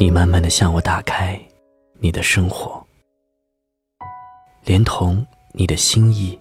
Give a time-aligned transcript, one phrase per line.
[0.00, 1.38] 你慢慢的向我打开
[1.98, 2.82] 你的生活，
[4.64, 6.40] 连同你的心意，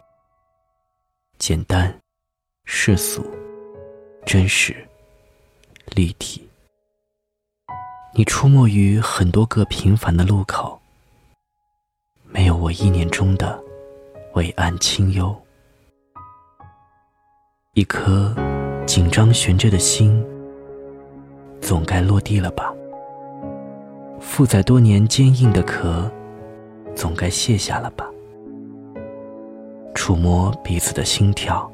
[1.39, 1.93] 简单、
[2.63, 3.21] 世俗、
[4.25, 4.73] 真实、
[5.93, 6.49] 立体。
[8.13, 10.79] 你出没于很多个平凡的路口，
[12.23, 13.61] 没有我意念中的
[14.35, 15.37] 伟岸清幽。
[17.73, 18.33] 一颗
[18.87, 20.25] 紧张悬着的心，
[21.59, 22.73] 总该落地了吧？
[24.19, 26.09] 负载多年坚硬的壳，
[26.95, 28.05] 总该卸下了吧？
[29.95, 31.69] 触摸彼此的心跳，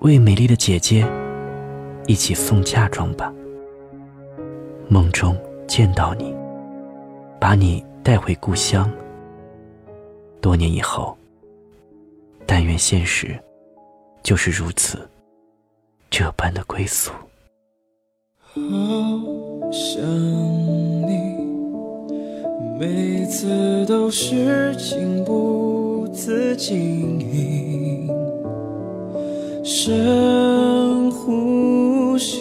[0.00, 1.06] 为美丽的姐姐
[2.06, 3.32] 一起送嫁妆吧。
[4.88, 6.34] 梦中见到你，
[7.40, 8.90] 把你带回故乡。
[10.40, 11.16] 多年以后，
[12.46, 13.38] 但愿现实
[14.22, 15.08] 就是如此，
[16.10, 17.12] 这般的归宿。
[18.40, 18.60] 好
[19.70, 20.91] 想。
[22.82, 28.08] 每次都是情不自禁，
[29.62, 32.40] 深呼吸，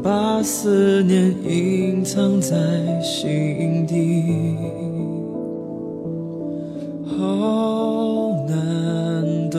[0.00, 2.54] 把思念隐藏在
[3.02, 4.54] 心底。
[7.04, 9.58] 好难得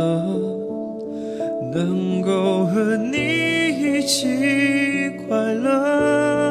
[1.73, 3.17] 能够和你
[3.97, 6.48] 一起快乐。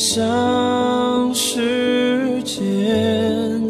[0.00, 3.60] 想时间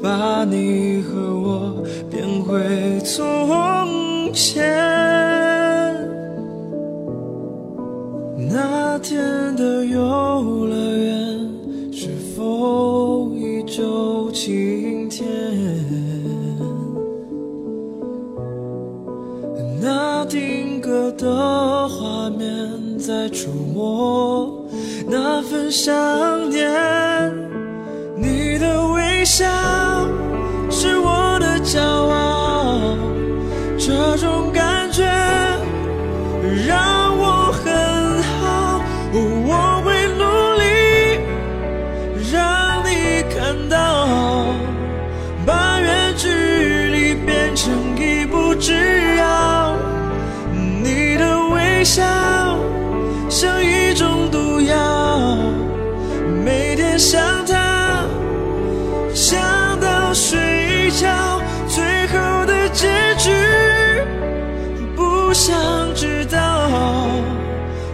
[0.00, 4.64] 把你和我变回从前，
[8.48, 11.50] 那天的游乐园
[11.90, 15.26] 是否依旧晴天？
[21.88, 24.64] 画面在触摸。
[25.08, 26.68] 那份想念，
[28.16, 29.44] 你的微笑
[53.96, 55.38] 种毒药。
[56.44, 58.04] 每天想他，
[59.14, 59.40] 想
[59.80, 62.86] 到睡觉，最后的结
[63.16, 63.30] 局
[64.94, 65.56] 不想
[65.94, 66.70] 知道。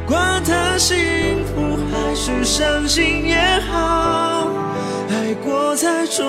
[0.07, 0.97] 管他幸
[1.47, 3.37] 福还是伤心也
[3.71, 4.49] 好，
[5.09, 6.23] 爱过才重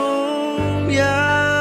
[0.93, 1.52] 要。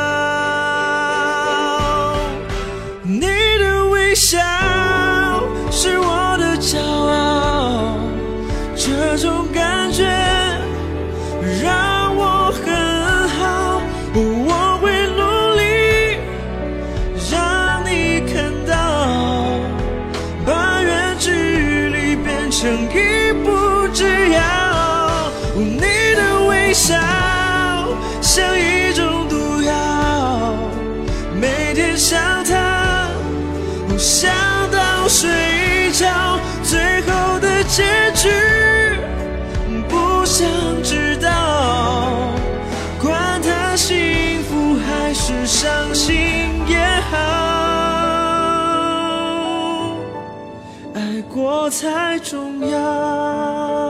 [8.92, 10.04] 这种感觉。
[11.62, 13.80] 让我很好，
[14.14, 15.22] 我会努
[15.56, 15.62] 力
[17.30, 18.74] 让你看到，
[20.44, 21.30] 把远距
[21.88, 25.32] 离变成一步之遥。
[25.56, 25.80] 你
[26.14, 26.94] 的微笑
[28.20, 30.54] 像一种毒药，
[31.40, 33.08] 每天想他，
[33.96, 34.30] 想
[34.70, 37.82] 到睡觉，最后的结
[38.14, 38.28] 局
[40.42, 42.34] 想知道。
[43.00, 46.16] 管他幸福还是伤心
[46.66, 46.78] 也
[47.10, 47.16] 好，
[50.94, 53.81] 爱过才重要。